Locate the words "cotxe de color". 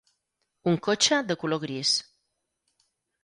0.87-1.61